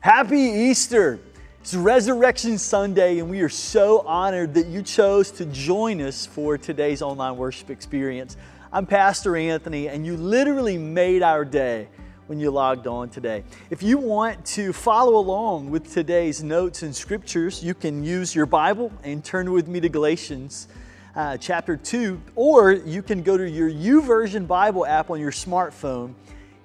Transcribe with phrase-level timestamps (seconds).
[0.00, 1.18] Happy Easter!
[1.60, 6.56] It's Resurrection Sunday, and we are so honored that you chose to join us for
[6.56, 8.36] today's online worship experience.
[8.72, 11.88] I'm Pastor Anthony, and you literally made our day
[12.28, 13.42] when you logged on today.
[13.70, 18.46] If you want to follow along with today's notes and scriptures, you can use your
[18.46, 20.68] Bible and turn with me to Galatians
[21.16, 26.14] uh, chapter 2, or you can go to your YouVersion Bible app on your smartphone,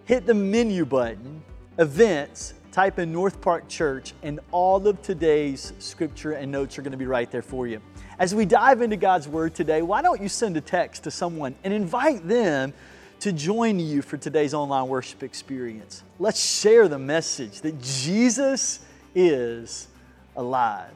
[0.06, 1.42] hit the menu button,
[1.80, 6.92] events, type in North Park Church, and all of today's scripture and notes are going
[6.92, 7.80] to be right there for you.
[8.18, 11.54] As we dive into God's Word today, why don't you send a text to someone
[11.64, 12.74] and invite them
[13.20, 16.04] to join you for today's online worship experience?
[16.18, 18.80] Let's share the message that Jesus
[19.14, 19.88] is
[20.36, 20.90] alive.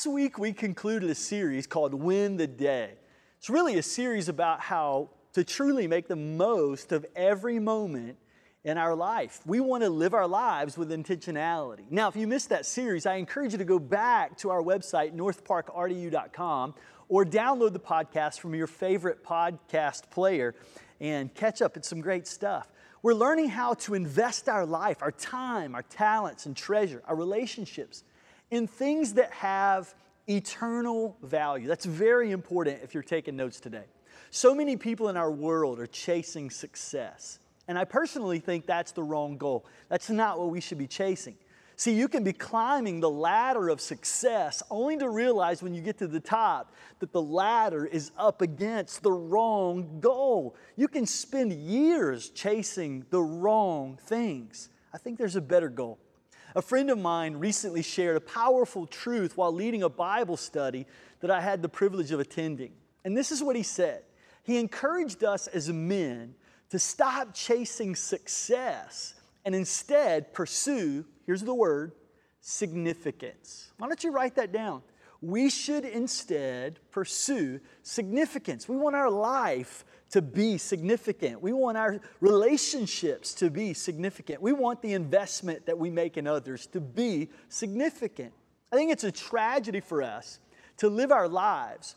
[0.00, 2.92] Last week, we concluded a series called Win the Day.
[3.36, 8.16] It's really a series about how to truly make the most of every moment
[8.64, 9.42] in our life.
[9.44, 11.84] We want to live our lives with intentionality.
[11.90, 15.14] Now, if you missed that series, I encourage you to go back to our website,
[15.14, 16.74] northparkrdu.com,
[17.10, 20.54] or download the podcast from your favorite podcast player
[20.98, 21.76] and catch up.
[21.76, 22.72] It's some great stuff.
[23.02, 28.02] We're learning how to invest our life, our time, our talents, and treasure, our relationships
[28.50, 29.94] in things that have
[30.28, 31.66] eternal value.
[31.66, 33.84] That's very important if you're taking notes today.
[34.30, 37.38] So many people in our world are chasing success.
[37.66, 39.66] And I personally think that's the wrong goal.
[39.88, 41.36] That's not what we should be chasing.
[41.76, 45.96] See, you can be climbing the ladder of success only to realize when you get
[45.98, 50.56] to the top that the ladder is up against the wrong goal.
[50.76, 54.68] You can spend years chasing the wrong things.
[54.92, 55.98] I think there's a better goal.
[56.54, 60.86] A friend of mine recently shared a powerful truth while leading a Bible study
[61.20, 62.72] that I had the privilege of attending.
[63.04, 64.02] And this is what he said
[64.42, 66.34] He encouraged us as men
[66.70, 71.92] to stop chasing success and instead pursue, here's the word,
[72.40, 73.72] significance.
[73.78, 74.82] Why don't you write that down?
[75.22, 78.68] We should instead pursue significance.
[78.68, 81.40] We want our life to be significant.
[81.40, 84.42] We want our relationships to be significant.
[84.42, 88.32] We want the investment that we make in others to be significant.
[88.72, 90.40] I think it's a tragedy for us
[90.78, 91.96] to live our lives,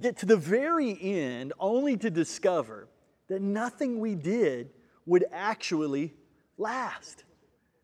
[0.00, 2.88] get to the very end, only to discover
[3.28, 4.70] that nothing we did
[5.06, 6.14] would actually
[6.56, 7.24] last.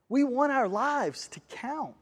[0.08, 1.94] We want our lives to count.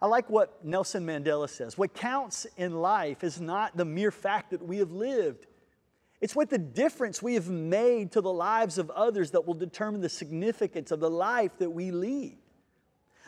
[0.00, 1.78] I like what Nelson Mandela says.
[1.78, 5.46] What counts in life is not the mere fact that we have lived,
[6.26, 10.00] it's what the difference we have made to the lives of others that will determine
[10.00, 12.36] the significance of the life that we lead.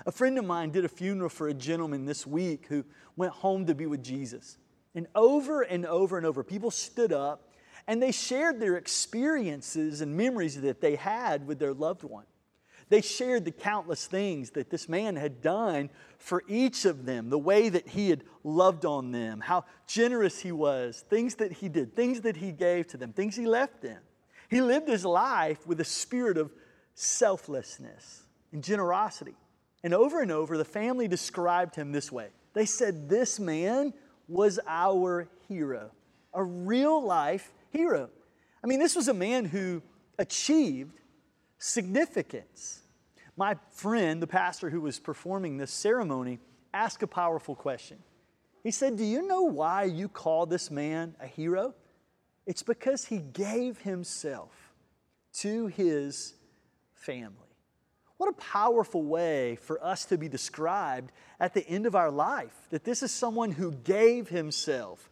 [0.04, 3.66] A friend of mine did a funeral for a gentleman this week who went home
[3.66, 4.58] to be with Jesus.
[4.96, 7.52] And over and over and over, people stood up
[7.86, 12.24] and they shared their experiences and memories that they had with their loved one.
[12.88, 17.38] They shared the countless things that this man had done for each of them, the
[17.38, 21.94] way that he had loved on them, how generous he was, things that he did,
[21.94, 24.00] things that he gave to them, things he left them.
[24.48, 26.50] He lived his life with a spirit of
[26.94, 28.22] selflessness
[28.52, 29.34] and generosity.
[29.84, 33.92] And over and over, the family described him this way they said, This man
[34.26, 35.90] was our hero,
[36.32, 38.08] a real life hero.
[38.64, 39.82] I mean, this was a man who
[40.18, 40.97] achieved
[41.58, 42.80] significance.
[43.36, 46.38] My friend, the pastor who was performing this ceremony,
[46.72, 47.98] asked a powerful question.
[48.62, 51.74] He said, Do you know why you call this man a hero?
[52.46, 54.52] It's because he gave himself
[55.34, 56.34] to his
[56.94, 57.34] family.
[58.16, 62.66] What a powerful way for us to be described at the end of our life
[62.70, 65.08] that this is someone who gave himself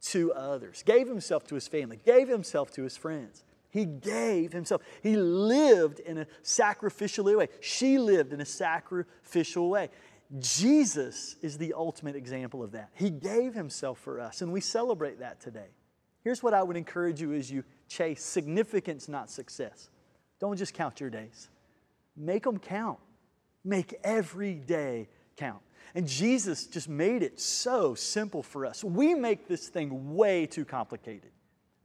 [0.00, 3.44] to others, gave himself to his family, gave himself to his friends.
[3.70, 4.82] He gave himself.
[5.02, 7.48] He lived in a sacrificial way.
[7.60, 9.90] She lived in a sacrificial way.
[10.38, 12.90] Jesus is the ultimate example of that.
[12.94, 15.68] He gave himself for us, and we celebrate that today.
[16.22, 19.88] Here's what I would encourage you as you chase significance, not success.
[20.40, 21.48] Don't just count your days,
[22.16, 22.98] make them count.
[23.64, 25.60] Make every day count.
[25.94, 28.84] And Jesus just made it so simple for us.
[28.84, 31.30] We make this thing way too complicated.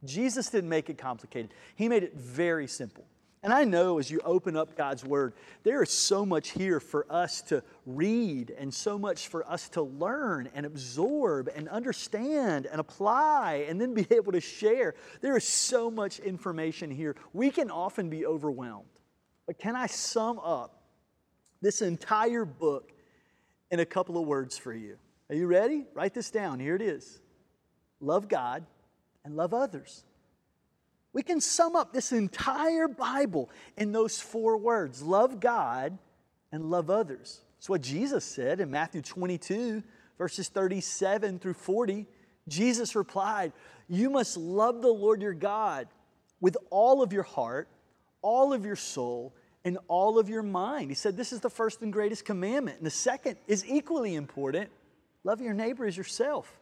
[0.04, 3.04] Jesus didn't make it complicated, He made it very simple.
[3.44, 5.34] And I know as you open up God's Word,
[5.64, 9.82] there is so much here for us to read and so much for us to
[9.82, 14.94] learn and absorb and understand and apply and then be able to share.
[15.20, 17.16] There is so much information here.
[17.34, 18.88] We can often be overwhelmed.
[19.46, 20.82] But can I sum up
[21.60, 22.92] this entire book
[23.70, 24.96] in a couple of words for you?
[25.28, 25.84] Are you ready?
[25.92, 26.60] Write this down.
[26.60, 27.20] Here it is
[28.00, 28.64] love God
[29.24, 30.04] and love others.
[31.12, 35.96] We can sum up this entire Bible in those four words love God
[36.52, 37.40] and love others.
[37.58, 39.82] It's what Jesus said in Matthew 22,
[40.18, 42.06] verses 37 through 40.
[42.48, 43.52] Jesus replied,
[43.88, 45.88] You must love the Lord your God
[46.40, 47.68] with all of your heart,
[48.20, 49.32] all of your soul,
[49.64, 50.90] and all of your mind.
[50.90, 52.78] He said, This is the first and greatest commandment.
[52.78, 54.70] And the second is equally important
[55.22, 56.60] love your neighbor as yourself.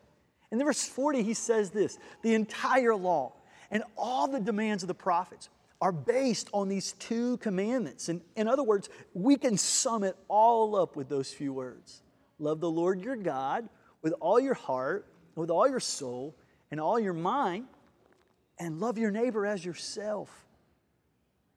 [0.53, 3.33] In verse 40, he says this the entire law
[3.71, 5.49] and all the demands of the prophets
[5.81, 8.09] are based on these two commandments.
[8.09, 12.03] And in other words, we can sum it all up with those few words
[12.39, 13.69] love the Lord your God
[14.03, 15.07] with all your heart,
[15.37, 16.37] with all your soul,
[16.71, 17.67] and all your mind,
[18.59, 20.29] and love your neighbor as yourself.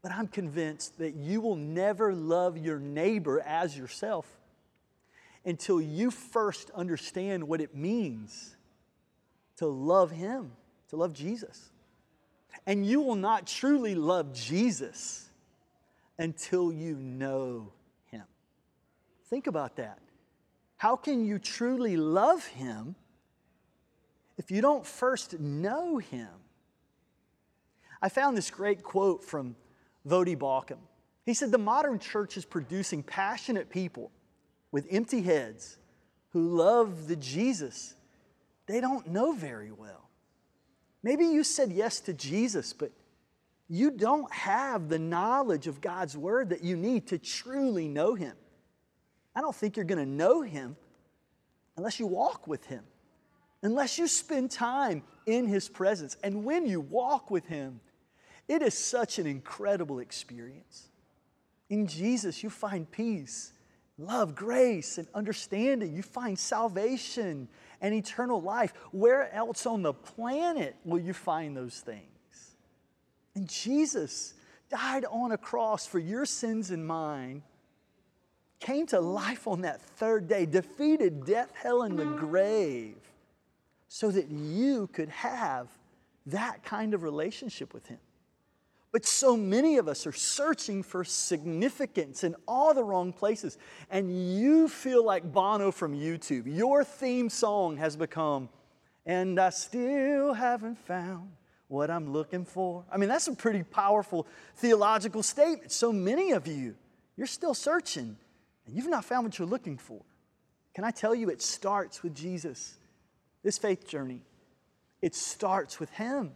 [0.02, 4.28] But I'm convinced that you will never love your neighbor as yourself
[5.44, 8.55] until you first understand what it means
[9.58, 10.52] to love Him,
[10.90, 11.72] to love Jesus.
[12.66, 15.30] And you will not truly love Jesus
[16.18, 17.72] until you know
[18.12, 18.24] Him.
[19.30, 20.00] Think about that.
[20.78, 22.96] How can you truly love Him
[24.38, 26.30] if you don't first know Him?
[28.02, 29.56] I found this great quote from
[30.08, 30.78] Voddie Baucham.
[31.26, 34.12] He said, The modern church is producing passionate people
[34.72, 35.78] with empty heads
[36.30, 37.96] who love the Jesus
[38.68, 40.10] they don't know very well.
[41.04, 42.92] Maybe you said yes to Jesus, but
[43.68, 48.36] you don't have the knowledge of God's Word that you need to truly know Him.
[49.36, 50.76] I don't think you're going to know Him
[51.78, 52.84] unless you walk with Him,
[53.62, 56.18] unless you spend time in His presence.
[56.24, 57.82] And when you walk with Him,
[58.48, 60.90] it is such an incredible experience.
[61.70, 63.52] In Jesus, you find peace,
[63.98, 65.94] love, grace, and understanding.
[65.94, 67.48] You find salvation
[67.82, 68.74] and eternal life.
[68.92, 72.56] Where else on the planet will you find those things?
[73.36, 74.34] And Jesus
[74.70, 77.44] died on a cross for your sins and mine,
[78.60, 82.96] came to life on that third day, defeated death, hell, and the grave,
[83.88, 85.68] so that you could have
[86.26, 88.00] that kind of relationship with Him.
[88.96, 93.58] But so many of us are searching for significance in all the wrong places.
[93.90, 96.44] And you feel like Bono from U2.
[96.46, 98.48] Your theme song has become,
[99.06, 101.30] and I still haven't found
[101.68, 102.86] what I'm looking for.
[102.90, 105.74] I mean, that's a pretty powerful theological statement.
[105.74, 106.76] So many of you,
[107.18, 108.16] you're still searching
[108.66, 110.02] and you've not found what you're looking for.
[110.74, 112.78] Can I tell you, it starts with Jesus.
[113.44, 114.22] This faith journey,
[115.02, 116.32] it starts with Him.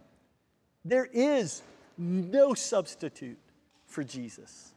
[0.84, 1.62] There is
[2.00, 3.38] no substitute
[3.86, 4.72] for Jesus.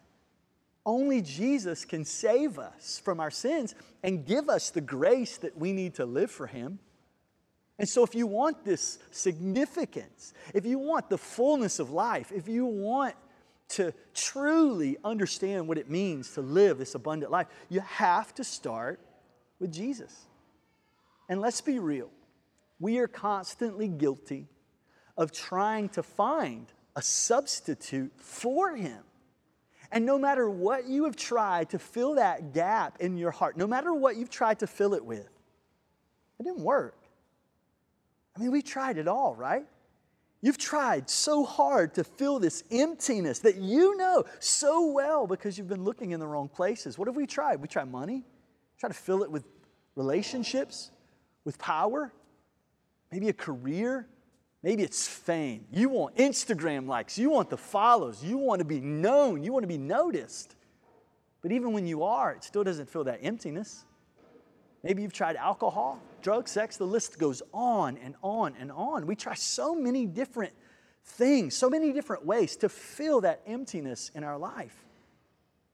[0.85, 3.73] Only Jesus can save us from our sins
[4.03, 6.79] and give us the grace that we need to live for Him.
[7.79, 12.47] And so, if you want this significance, if you want the fullness of life, if
[12.47, 13.15] you want
[13.69, 18.99] to truly understand what it means to live this abundant life, you have to start
[19.59, 20.27] with Jesus.
[21.29, 22.09] And let's be real,
[22.79, 24.47] we are constantly guilty
[25.17, 29.03] of trying to find a substitute for him.
[29.91, 33.67] And no matter what you have tried to fill that gap in your heart, no
[33.67, 35.29] matter what you've tried to fill it with,
[36.39, 36.97] it didn't work.
[38.35, 39.65] I mean, we tried it all, right?
[40.41, 45.69] You've tried so hard to fill this emptiness that you know so well because you've
[45.69, 46.97] been looking in the wrong places.
[46.97, 47.61] What have we tried?
[47.61, 48.25] We try money,
[48.77, 49.45] try to fill it with
[49.95, 50.91] relationships,
[51.45, 52.11] with power,
[53.11, 54.07] maybe a career,
[54.63, 55.65] Maybe it's fame.
[55.71, 57.17] You want Instagram likes.
[57.17, 58.23] You want the follows.
[58.23, 59.43] You want to be known.
[59.43, 60.55] You want to be noticed.
[61.41, 63.83] But even when you are, it still doesn't fill that emptiness.
[64.81, 69.05] Maybe you've tried alcohol, drugs, sex, the list goes on and on and on.
[69.05, 70.53] We try so many different
[71.03, 74.75] things, so many different ways to fill that emptiness in our life.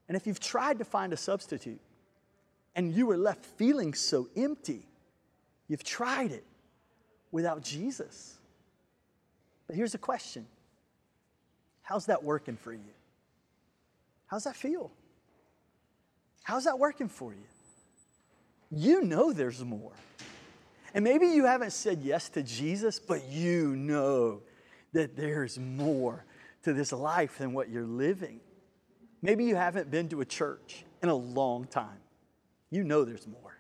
[0.08, 1.79] And if you've tried to find a substitute
[2.75, 4.88] and you were left feeling so empty,
[5.67, 6.46] you've tried it
[7.31, 8.38] without Jesus.
[9.69, 10.47] But here's the question
[11.83, 12.79] How's that working for you?
[14.25, 14.91] How's that feel?
[16.41, 17.45] How's that working for you?
[18.71, 19.91] You know there's more.
[20.95, 24.41] And maybe you haven't said yes to Jesus, but you know
[24.93, 26.25] that there's more
[26.63, 28.39] to this life than what you're living.
[29.21, 31.99] Maybe you haven't been to a church in a long time.
[32.71, 33.59] You know there's more.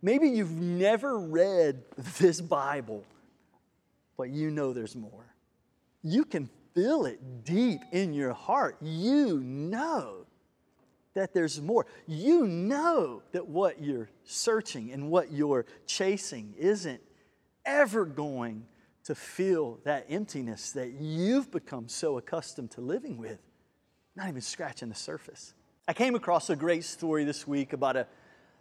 [0.00, 1.82] Maybe you've never read
[2.18, 3.04] this Bible,
[4.22, 5.34] but you know there's more.
[6.00, 8.76] You can feel it deep in your heart.
[8.80, 10.26] You know
[11.14, 11.86] that there's more.
[12.06, 17.00] You know that what you're searching and what you're chasing isn't
[17.66, 18.64] ever going
[19.02, 23.40] to fill that emptiness that you've become so accustomed to living with,
[24.14, 25.52] not even scratching the surface.
[25.88, 28.06] I came across a great story this week about a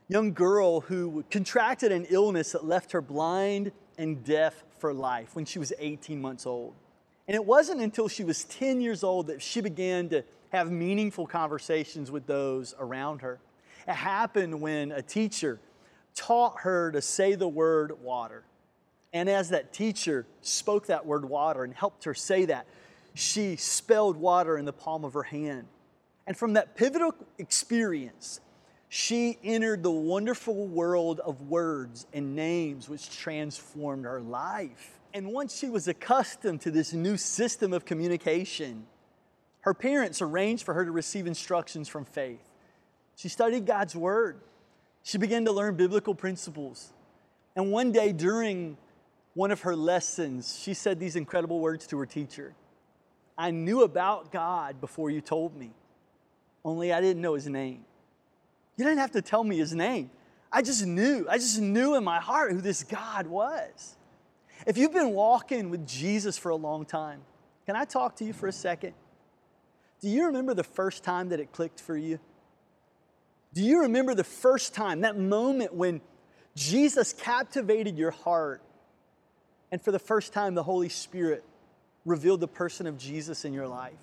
[0.08, 5.46] young girl who contracted an illness that left her blind and deaf for life when
[5.46, 6.74] she was 18 months old.
[7.28, 11.28] And it wasn't until she was 10 years old that she began to have meaningful
[11.28, 13.40] conversations with those around her.
[13.88, 15.60] It happened when a teacher
[16.16, 18.44] taught her to say the word water.
[19.14, 22.66] And as that teacher spoke that word water and helped her say that,
[23.14, 25.68] she spelled water in the palm of her hand.
[26.26, 28.40] And from that pivotal experience,
[28.94, 35.00] she entered the wonderful world of words and names, which transformed her life.
[35.14, 38.86] And once she was accustomed to this new system of communication,
[39.62, 42.44] her parents arranged for her to receive instructions from faith.
[43.16, 44.42] She studied God's Word.
[45.04, 46.92] She began to learn biblical principles.
[47.56, 48.76] And one day during
[49.36, 52.56] one of her lessons, she said these incredible words to her teacher
[53.38, 55.72] I knew about God before you told me,
[56.66, 57.86] only I didn't know his name.
[58.82, 60.10] You didn't have to tell me his name.
[60.52, 61.28] I just knew.
[61.30, 63.96] I just knew in my heart who this God was.
[64.66, 67.22] If you've been walking with Jesus for a long time,
[67.68, 68.94] can I talk to you for a second?
[70.02, 72.20] Do you remember the first time that it clicked for you?
[73.54, 76.02] Do you remember the first time, that moment when
[76.56, 78.64] Jesus captivated your heart
[79.72, 81.44] and for the first time, the Holy Spirit
[82.04, 83.94] revealed the person of Jesus in your life.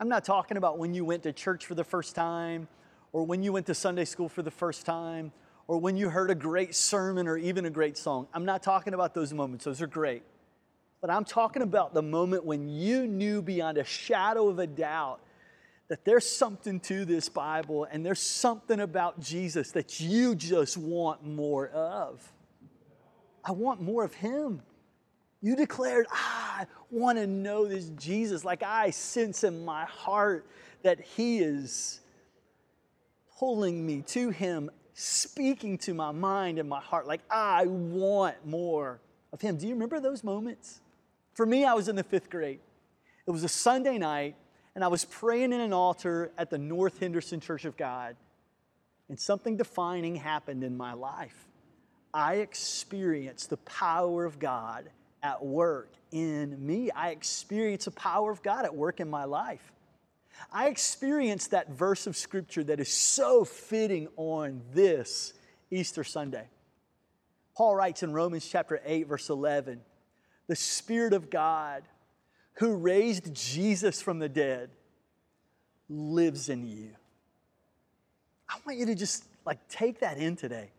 [0.00, 2.66] I'm not talking about when you went to church for the first time,
[3.12, 5.32] or when you went to Sunday school for the first time,
[5.70, 8.26] or when you heard a great sermon or even a great song.
[8.34, 10.24] I'm not talking about those moments, those are great.
[11.00, 15.20] But I'm talking about the moment when you knew beyond a shadow of a doubt
[15.88, 21.24] that there's something to this Bible and there's something about Jesus that you just want
[21.24, 22.20] more of.
[23.44, 24.62] I want more of Him.
[25.40, 28.44] You declared, ah, I want to know this Jesus.
[28.44, 30.46] Like I sense in my heart
[30.82, 31.99] that He is
[33.40, 37.06] pulling me to Him, speaking to my mind and my heart.
[37.06, 39.00] Like I want more
[39.32, 39.56] of Him.
[39.56, 40.80] Do you remember those moments?
[41.32, 42.60] For me, I was in the fifth grade.
[43.26, 44.36] It was a Sunday night,
[44.74, 48.14] and I was praying in an altar at the North Henderson Church of God,
[49.08, 51.48] and something defining happened in my life.
[52.12, 54.90] I experienced the power of God
[55.22, 56.90] at work in me.
[56.90, 59.72] I experienced the power of God at work in my life.
[60.52, 65.32] I experience that verse of scripture that is so fitting on this
[65.70, 66.46] Easter Sunday.
[67.56, 69.80] Paul writes in Romans chapter 8, verse 11
[70.46, 71.82] The Spirit of God
[72.54, 74.70] who raised Jesus from the dead
[75.88, 76.90] lives in you.
[78.48, 80.70] I want you to just like take that in today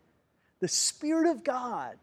[0.62, 1.98] the Spirit of God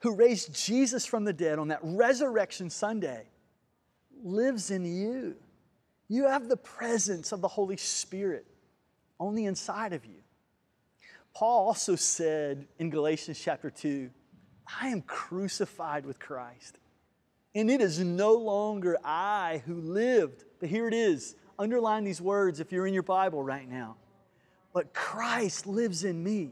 [0.00, 3.24] who raised Jesus from the dead on that resurrection Sunday
[4.24, 5.36] lives in you.
[6.10, 8.44] You have the presence of the Holy Spirit
[9.20, 10.16] on the inside of you.
[11.34, 14.10] Paul also said in Galatians chapter 2,
[14.80, 16.78] I am crucified with Christ.
[17.54, 21.36] And it is no longer I who lived, but here it is.
[21.60, 23.94] Underline these words if you're in your Bible right now.
[24.74, 26.50] But Christ lives in me.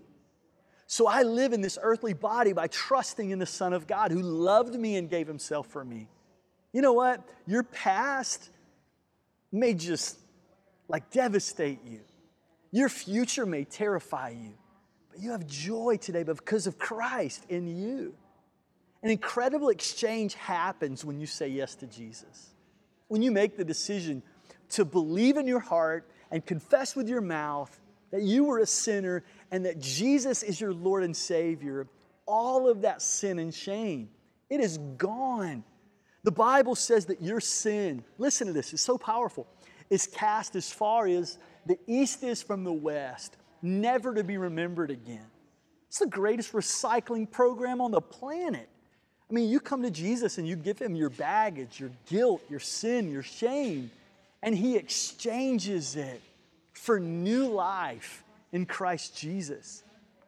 [0.86, 4.22] So I live in this earthly body by trusting in the Son of God who
[4.22, 6.06] loved me and gave himself for me.
[6.72, 7.28] You know what?
[7.44, 8.50] Your past
[9.52, 10.18] may just
[10.88, 12.00] like devastate you.
[12.70, 14.54] Your future may terrify you.
[15.10, 18.14] But you have joy today because of Christ in you.
[19.02, 22.50] An incredible exchange happens when you say yes to Jesus.
[23.08, 24.22] When you make the decision
[24.70, 29.24] to believe in your heart and confess with your mouth that you were a sinner
[29.50, 31.86] and that Jesus is your Lord and Savior,
[32.26, 34.10] all of that sin and shame,
[34.50, 35.64] it is gone.
[36.28, 39.46] The Bible says that your sin, listen to this, it's so powerful,
[39.88, 44.90] is cast as far as the east is from the west, never to be remembered
[44.90, 45.24] again.
[45.86, 48.68] It's the greatest recycling program on the planet.
[49.30, 52.60] I mean, you come to Jesus and you give him your baggage, your guilt, your
[52.60, 53.90] sin, your shame,
[54.42, 56.20] and he exchanges it
[56.74, 59.82] for new life in Christ Jesus.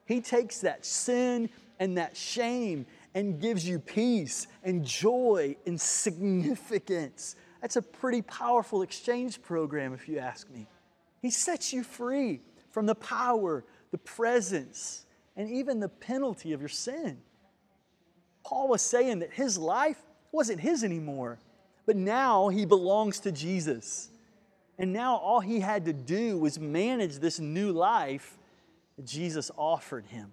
[0.06, 7.36] He takes that sin and that shame and gives you peace and joy and significance
[7.60, 10.66] that's a pretty powerful exchange program, if you ask me.
[11.20, 12.40] He sets you free
[12.70, 15.04] from the power, the presence,
[15.36, 17.18] and even the penalty of your sin.
[18.44, 20.00] Paul was saying that his life
[20.32, 21.38] wasn't his anymore,
[21.84, 24.10] but now he belongs to Jesus.
[24.78, 28.38] And now all he had to do was manage this new life
[28.96, 30.32] that Jesus offered him.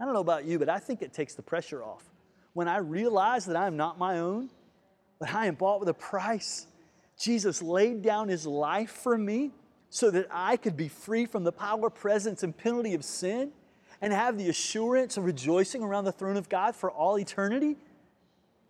[0.00, 2.04] I don't know about you, but I think it takes the pressure off.
[2.54, 4.48] When I realize that I am not my own,
[5.18, 6.66] but I am bought with a price,
[7.18, 9.50] Jesus laid down his life for me
[9.90, 13.52] so that I could be free from the power, presence, and penalty of sin
[14.00, 17.76] and have the assurance of rejoicing around the throne of God for all eternity.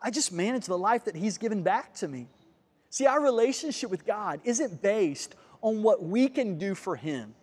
[0.02, 2.26] I just manage the life that He's given back to me.
[2.88, 7.34] See, our relationship with God isn't based on what we can do for Him.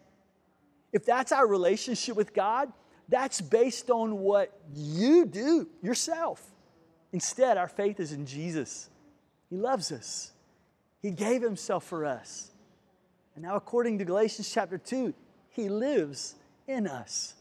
[0.91, 2.73] If that's our relationship with God,
[3.09, 6.43] that's based on what you do yourself.
[7.13, 8.89] Instead, our faith is in Jesus.
[9.49, 10.31] He loves us,
[11.01, 12.51] He gave Himself for us.
[13.35, 15.13] And now, according to Galatians chapter 2,
[15.49, 16.35] He lives
[16.67, 17.35] in us.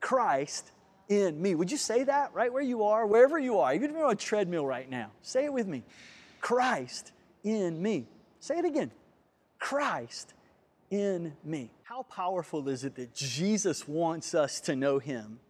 [0.00, 0.70] Christ
[1.08, 1.54] in me.
[1.54, 4.12] Would you say that right where you are, wherever you are, even if you're on
[4.12, 5.10] a treadmill right now?
[5.22, 5.82] Say it with me.
[6.40, 7.12] Christ
[7.44, 8.06] in me.
[8.40, 8.90] Say it again.
[9.58, 10.34] Christ
[10.92, 11.70] in me.
[11.84, 15.40] How powerful is it that Jesus wants us to know Him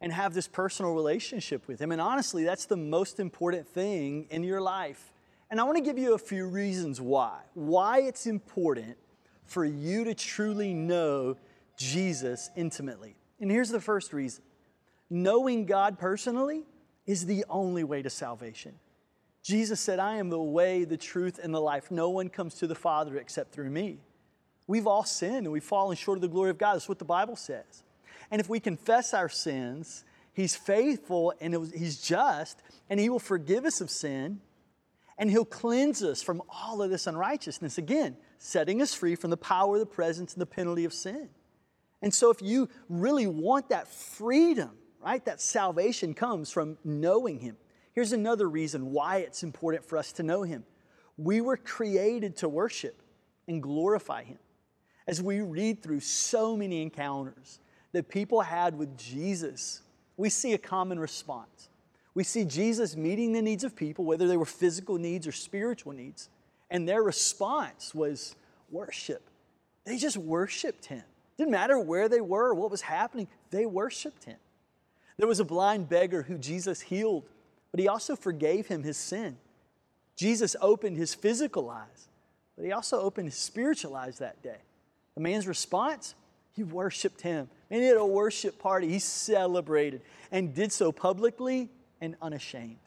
[0.00, 1.90] and have this personal relationship with Him?
[1.90, 5.12] And honestly, that's the most important thing in your life.
[5.50, 7.40] And I want to give you a few reasons why.
[7.54, 8.96] Why it's important
[9.44, 11.36] for you to truly know
[11.76, 13.16] Jesus intimately.
[13.40, 14.44] And here's the first reason
[15.10, 16.62] knowing God personally
[17.04, 18.74] is the only way to salvation.
[19.42, 21.90] Jesus said, I am the way, the truth, and the life.
[21.90, 23.98] No one comes to the Father except through me.
[24.68, 26.74] We've all sinned and we've fallen short of the glory of God.
[26.74, 27.82] That's what the Bible says.
[28.30, 33.64] And if we confess our sins, He's faithful and He's just, and He will forgive
[33.64, 34.40] us of sin,
[35.16, 37.78] and He'll cleanse us from all of this unrighteousness.
[37.78, 41.30] Again, setting us free from the power, the presence, and the penalty of sin.
[42.02, 44.70] And so, if you really want that freedom,
[45.02, 47.56] right, that salvation comes from knowing Him.
[47.94, 50.64] Here's another reason why it's important for us to know Him.
[51.16, 53.02] We were created to worship
[53.48, 54.38] and glorify Him.
[55.08, 57.58] As we read through so many encounters
[57.92, 59.80] that people had with Jesus,
[60.16, 61.70] we see a common response.
[62.14, 65.92] We see Jesus meeting the needs of people, whether they were physical needs or spiritual
[65.92, 66.28] needs,
[66.70, 68.36] and their response was
[68.70, 69.22] worship.
[69.84, 71.02] They just worshiped Him.
[71.38, 74.36] Didn't matter where they were or what was happening, they worshiped him.
[75.16, 77.24] There was a blind beggar who Jesus healed,
[77.70, 79.36] but he also forgave him his sin.
[80.16, 82.08] Jesus opened his physical eyes,
[82.56, 84.58] but he also opened his spiritual eyes that day.
[85.18, 86.14] The man's response,
[86.54, 87.48] he worshiped him.
[87.72, 88.88] And he had a worship party.
[88.88, 92.78] He celebrated and did so publicly and unashamed.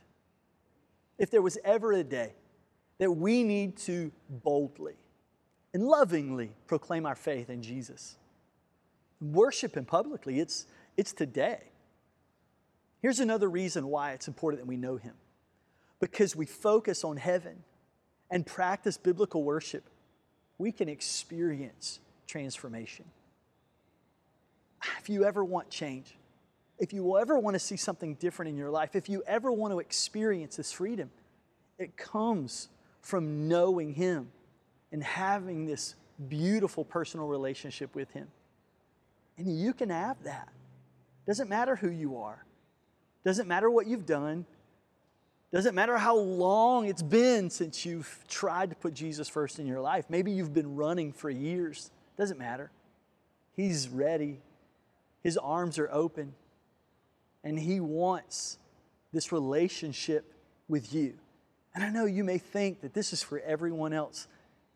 [1.18, 2.32] If there was ever a day
[3.00, 4.96] that we need to boldly
[5.74, 8.16] and lovingly proclaim our faith in Jesus,
[9.20, 10.40] worship Him publicly.
[10.40, 11.60] It's, it's today.
[13.02, 15.16] Here's another reason why it's important that we know Him
[16.00, 17.66] because we focus on heaven
[18.30, 19.84] and practice biblical worship,
[20.58, 22.00] we can experience
[22.32, 23.06] transformation.
[25.00, 26.16] If you ever want change,
[26.80, 29.74] if you ever want to see something different in your life, if you ever want
[29.74, 31.12] to experience this freedom,
[31.78, 32.70] it comes
[33.02, 34.32] from knowing Him
[34.92, 35.96] and having this
[36.30, 38.28] beautiful personal relationship with Him.
[39.38, 40.50] And you can have that.
[41.28, 42.46] Doesn't matter who you are.
[43.26, 44.46] Doesn't matter what you've done.
[45.52, 49.82] Doesn't matter how long it's been since you've tried to put Jesus first in your
[49.82, 50.06] life.
[50.10, 51.92] Maybe you've been running for years.
[52.22, 52.70] Doesn't matter.
[53.56, 54.42] He's ready.
[55.24, 56.36] His arms are open.
[57.44, 58.60] And He wants
[59.12, 60.32] this relationship
[60.68, 61.16] with you.
[61.74, 64.28] And I know you may think that this is for everyone else.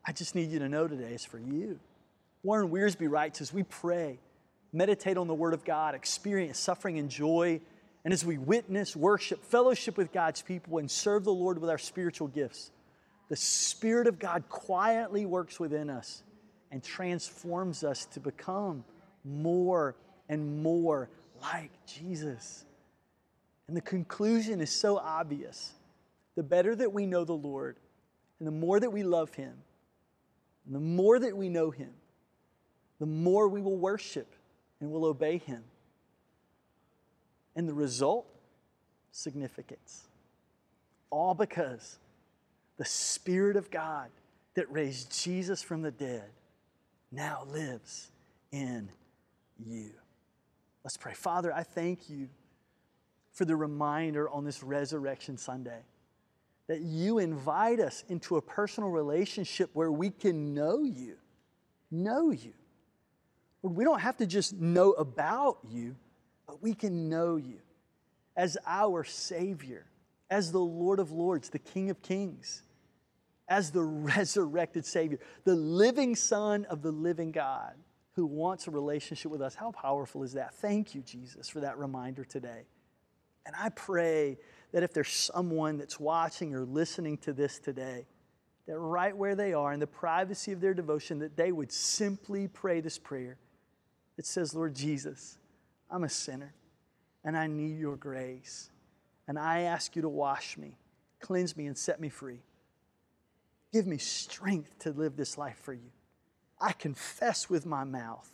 [0.04, 1.80] I just need you to know today it's for you.
[2.42, 4.18] Warren Wiersbe writes as we pray
[4.74, 7.62] meditate on the Word of God, experience suffering and joy,
[8.04, 11.78] and as we witness, worship, fellowship with God's people, and serve the Lord with our
[11.78, 12.72] spiritual gifts,
[13.30, 16.24] the Spirit of God quietly works within us
[16.72, 18.84] and transforms us to become
[19.24, 19.96] more
[20.30, 21.10] and more
[21.42, 22.66] like Jesus.
[23.68, 25.74] And the conclusion is so obvious.
[26.36, 27.78] The better that we know the Lord,
[28.40, 29.54] and the more that we love Him,
[30.66, 31.92] and the more that we know Him,
[33.00, 34.36] the more we will worship
[34.80, 35.64] and will obey him.
[37.56, 38.26] And the result?
[39.12, 40.08] Significance.
[41.10, 41.98] All because
[42.78, 44.10] the Spirit of God
[44.56, 46.30] that raised Jesus from the dead
[47.12, 48.12] now lives
[48.52, 48.90] in
[49.58, 49.92] you.
[50.84, 51.14] Let's pray.
[51.14, 52.30] Father, I thank you
[53.32, 55.82] for the reminder on this Resurrection Sunday
[56.68, 61.16] that you invite us into a personal relationship where we can know you,
[61.92, 62.54] know you.
[63.62, 65.96] Lord, we don't have to just know about you,
[66.48, 67.60] but we can know you
[68.36, 69.86] as our Savior,
[70.30, 72.64] as the Lord of Lords, the King of Kings,
[73.48, 77.74] as the resurrected Savior, the living Son of the living God
[78.14, 79.56] who wants a relationship with us.
[79.56, 80.56] How powerful is that?
[80.56, 82.66] Thank you, Jesus, for that reminder today.
[83.46, 84.38] And I pray
[84.72, 88.08] that if there's someone that's watching or listening to this today,
[88.68, 92.48] that right where they are in the privacy of their devotion, that they would simply
[92.48, 93.38] pray this prayer.
[94.18, 95.38] It says, Lord Jesus,
[95.92, 96.54] I'm a sinner
[97.24, 98.70] and I need your grace.
[99.28, 100.78] And I ask you to wash me,
[101.20, 102.42] cleanse me, and set me free.
[103.74, 105.92] Give me strength to live this life for you.
[106.60, 108.32] I confess with my mouth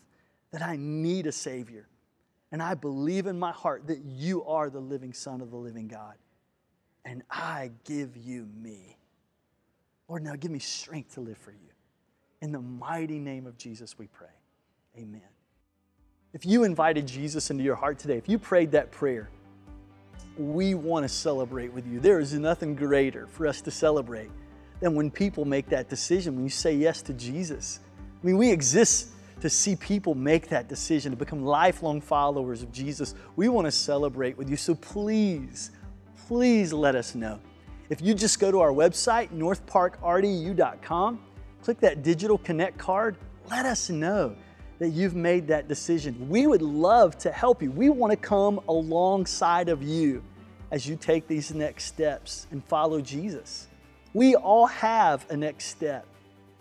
[0.52, 1.88] that I need a Savior.
[2.52, 5.88] And I believe in my heart that you are the living Son of the living
[5.88, 6.16] God.
[7.06, 8.98] And I give you me.
[10.08, 11.58] Lord, now give me strength to live for you.
[12.42, 14.28] In the mighty name of Jesus, we pray.
[14.98, 15.22] Amen.
[16.34, 19.30] If you invited Jesus into your heart today, if you prayed that prayer,
[20.38, 22.00] we want to celebrate with you.
[22.00, 24.32] There is nothing greater for us to celebrate
[24.82, 27.80] than when people make that decision, when you say yes to Jesus.
[28.22, 32.72] I mean, we exist to see people make that decision to become lifelong followers of
[32.72, 33.16] Jesus.
[33.36, 34.58] We want to celebrate with you.
[34.58, 35.72] So please,
[36.28, 37.40] please let us know.
[37.90, 41.20] If you just go to our website, northparkrdu.com,
[41.62, 43.18] click that digital connect card,
[43.50, 44.36] let us know
[44.80, 46.28] that you've made that decision.
[46.30, 47.70] We would love to help you.
[47.72, 50.24] We want to come alongside of you
[50.72, 53.68] as you take these next steps and follow Jesus.
[54.14, 56.06] We all have a next step.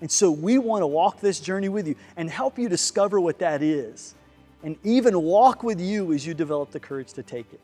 [0.00, 3.38] And so we want to walk this journey with you and help you discover what
[3.40, 4.14] that is
[4.62, 7.60] and even walk with you as you develop the courage to take it.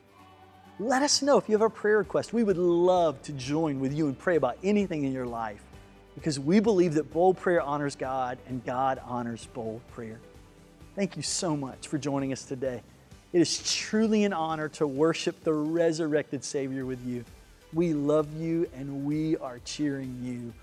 [0.79, 2.33] Let us know if you have a prayer request.
[2.33, 5.63] We would love to join with you and pray about anything in your life
[6.15, 10.21] because we believe that bold prayer honors God and God honors bold prayer.
[10.95, 12.83] Thank you so much for joining us today.
[13.33, 17.25] It is truly an honor to worship the resurrected Savior with you.
[17.73, 20.55] We love you and we are cheering you